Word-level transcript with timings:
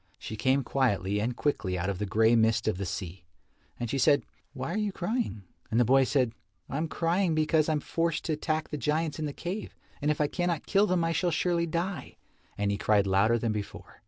She 0.17 0.35
came 0.35 0.63
quietly 0.63 1.19
and 1.21 1.35
quickly 1.37 1.77
out 1.77 1.87
of 1.87 1.99
the 1.99 2.07
grey 2.07 2.35
mist 2.35 2.67
of 2.67 2.79
the 2.79 2.87
sea. 2.87 3.23
And 3.79 3.87
she 3.87 3.99
said, 3.99 4.23
"Why 4.53 4.73
are 4.73 4.77
you 4.79 4.91
crying?" 4.91 5.43
And 5.69 5.79
the 5.79 5.85
boy 5.85 6.05
said, 6.05 6.31
"I 6.67 6.77
am 6.77 6.87
crying 6.87 7.35
because 7.35 7.69
I 7.69 7.73
am 7.73 7.81
forced 7.81 8.25
to 8.25 8.33
attack 8.33 8.69
the 8.69 8.77
giants 8.79 9.19
in 9.19 9.27
the 9.27 9.31
cave, 9.31 9.75
and 10.01 10.09
if 10.09 10.19
I 10.19 10.25
cannot 10.25 10.65
kill 10.65 10.87
them 10.87 11.03
I 11.03 11.11
shall 11.11 11.29
surely 11.29 11.67
die," 11.67 12.17
and 12.57 12.71
he 12.71 12.79
cried 12.79 13.05
louder 13.05 13.37
than 13.37 13.51
before. 13.51 13.99